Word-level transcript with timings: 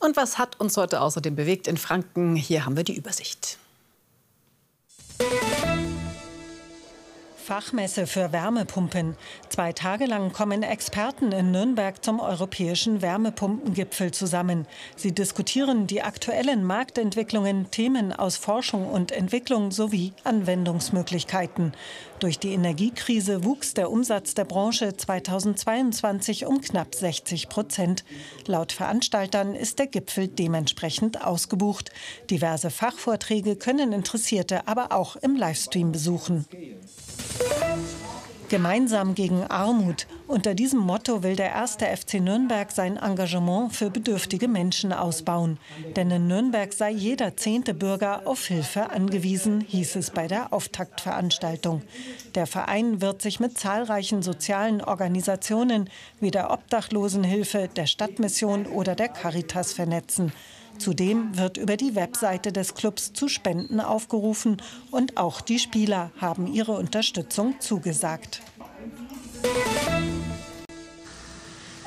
Und 0.00 0.16
was 0.16 0.38
hat 0.38 0.58
uns 0.58 0.78
heute 0.78 1.02
außerdem 1.02 1.36
bewegt 1.36 1.68
in 1.68 1.76
Franken? 1.76 2.34
Hier 2.34 2.64
haben 2.64 2.74
wir 2.74 2.84
die 2.84 2.96
Übersicht. 2.96 3.58
Fachmesse 7.50 8.06
für 8.06 8.30
Wärmepumpen. 8.30 9.16
Zwei 9.48 9.72
Tage 9.72 10.06
lang 10.06 10.32
kommen 10.32 10.62
Experten 10.62 11.32
in 11.32 11.50
Nürnberg 11.50 12.04
zum 12.04 12.20
europäischen 12.20 13.02
Wärmepumpengipfel 13.02 14.12
zusammen. 14.12 14.68
Sie 14.94 15.10
diskutieren 15.10 15.88
die 15.88 16.00
aktuellen 16.00 16.62
Marktentwicklungen, 16.62 17.68
Themen 17.72 18.12
aus 18.12 18.36
Forschung 18.36 18.88
und 18.88 19.10
Entwicklung 19.10 19.72
sowie 19.72 20.12
Anwendungsmöglichkeiten. 20.22 21.72
Durch 22.20 22.38
die 22.38 22.52
Energiekrise 22.52 23.44
wuchs 23.44 23.74
der 23.74 23.90
Umsatz 23.90 24.34
der 24.34 24.44
Branche 24.44 24.96
2022 24.96 26.46
um 26.46 26.60
knapp 26.60 26.94
60 26.94 27.48
Prozent. 27.48 28.04
Laut 28.46 28.70
Veranstaltern 28.70 29.56
ist 29.56 29.80
der 29.80 29.88
Gipfel 29.88 30.28
dementsprechend 30.28 31.24
ausgebucht. 31.24 31.90
Diverse 32.30 32.70
Fachvorträge 32.70 33.56
können 33.56 33.92
Interessierte 33.92 34.68
aber 34.68 34.92
auch 34.92 35.16
im 35.16 35.34
Livestream 35.34 35.90
besuchen. 35.90 36.44
Gemeinsam 38.50 39.14
gegen 39.14 39.44
Armut. 39.44 40.08
Unter 40.26 40.56
diesem 40.56 40.80
Motto 40.80 41.22
will 41.22 41.36
der 41.36 41.50
erste 41.50 41.86
FC 41.86 42.14
Nürnberg 42.14 42.72
sein 42.72 42.96
Engagement 42.96 43.76
für 43.76 43.90
bedürftige 43.90 44.48
Menschen 44.48 44.92
ausbauen. 44.92 45.58
Denn 45.94 46.10
in 46.10 46.26
Nürnberg 46.26 46.72
sei 46.72 46.90
jeder 46.90 47.36
zehnte 47.36 47.74
Bürger 47.74 48.22
auf 48.24 48.44
Hilfe 48.44 48.90
angewiesen, 48.90 49.60
hieß 49.60 49.94
es 49.94 50.10
bei 50.10 50.26
der 50.26 50.52
Auftaktveranstaltung. 50.52 51.82
Der 52.34 52.48
Verein 52.48 53.00
wird 53.00 53.22
sich 53.22 53.38
mit 53.38 53.56
zahlreichen 53.56 54.20
sozialen 54.20 54.82
Organisationen 54.82 55.88
wie 56.18 56.32
der 56.32 56.50
Obdachlosenhilfe, 56.50 57.68
der 57.76 57.86
Stadtmission 57.86 58.66
oder 58.66 58.96
der 58.96 59.10
Caritas 59.10 59.72
vernetzen. 59.72 60.32
Zudem 60.78 61.36
wird 61.36 61.56
über 61.56 61.76
die 61.76 61.94
Webseite 61.94 62.52
des 62.52 62.74
Clubs 62.74 63.12
zu 63.12 63.28
Spenden 63.28 63.80
aufgerufen 63.80 64.56
und 64.90 65.16
auch 65.16 65.40
die 65.40 65.58
Spieler 65.58 66.10
haben 66.20 66.46
ihre 66.46 66.72
Unterstützung 66.72 67.54
zugesagt. 67.60 68.40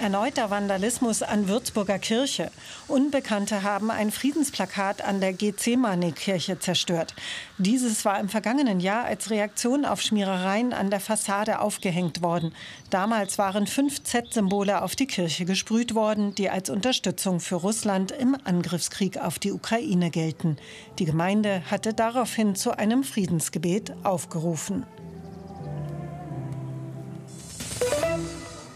Erneuter 0.03 0.49
Vandalismus 0.49 1.23
an 1.23 1.47
Würzburger 1.47 1.97
Kirche. 1.97 2.51
Unbekannte 2.89 3.63
haben 3.63 3.89
ein 3.89 4.11
Friedensplakat 4.11 5.01
an 5.01 5.21
der 5.21 5.31
Gethsemane-Kirche 5.31 6.59
zerstört. 6.59 7.15
Dieses 7.57 8.03
war 8.03 8.19
im 8.19 8.27
vergangenen 8.27 8.81
Jahr 8.81 9.05
als 9.05 9.29
Reaktion 9.29 9.85
auf 9.85 10.01
Schmierereien 10.01 10.73
an 10.73 10.89
der 10.89 10.99
Fassade 10.99 11.61
aufgehängt 11.61 12.21
worden. 12.21 12.53
Damals 12.89 13.37
waren 13.37 13.65
fünf 13.65 14.03
Z-Symbole 14.03 14.81
auf 14.81 14.97
die 14.97 15.07
Kirche 15.07 15.45
gesprüht 15.45 15.95
worden, 15.95 16.35
die 16.35 16.49
als 16.49 16.69
Unterstützung 16.69 17.39
für 17.39 17.55
Russland 17.55 18.11
im 18.11 18.35
Angriffskrieg 18.43 19.17
auf 19.17 19.39
die 19.39 19.53
Ukraine 19.53 20.09
gelten. 20.09 20.57
Die 20.99 21.05
Gemeinde 21.05 21.63
hatte 21.71 21.93
daraufhin 21.93 22.55
zu 22.55 22.77
einem 22.77 23.05
Friedensgebet 23.05 23.93
aufgerufen. 24.03 24.85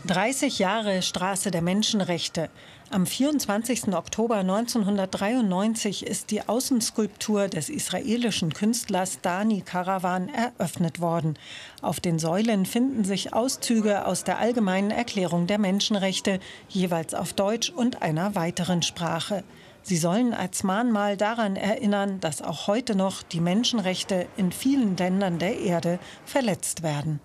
30 0.08 0.60
Jahre 0.60 1.02
Straße 1.02 1.52
der 1.52 1.62
Menschenrechte. 1.62 2.50
Am 2.92 3.06
24. 3.06 3.94
Oktober 3.94 4.38
1993 4.38 6.08
ist 6.08 6.32
die 6.32 6.48
Außenskulptur 6.48 7.50
des 7.50 7.70
israelischen 7.70 8.54
Künstlers 8.54 9.20
Dani 9.22 9.62
Karawan 9.62 10.30
eröffnet 10.30 11.02
worden. 11.02 11.38
Auf 11.82 12.00
den 12.00 12.20
Säulen 12.20 12.66
finden 12.66 13.04
sich 13.04 13.34
Auszüge 13.34 14.06
aus 14.06 14.24
der 14.24 14.40
Allgemeinen 14.40 14.92
Erklärung 14.92 15.46
der 15.46 15.58
Menschenrechte, 15.58 16.40
jeweils 16.70 17.14
auf 17.14 17.34
Deutsch 17.34 17.70
und 17.70 18.02
einer 18.02 18.34
weiteren 18.34 18.84
Sprache. 18.84 19.44
Sie 19.84 19.98
sollen 19.98 20.34
als 20.34 20.64
Mahnmal 20.64 21.18
daran 21.18 21.58
erinnern, 21.58 22.22
dass 22.22 22.42
auch 22.42 22.68
heute 22.68 22.96
noch 22.96 23.24
die 23.24 23.42
Menschenrechte 23.42 24.28
in 24.38 24.54
vielen 24.54 24.96
Ländern 24.96 25.38
der 25.38 25.60
Erde 25.60 26.00
verletzt 26.26 26.82
werden. 26.82 27.20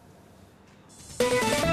Musik 1.20 1.71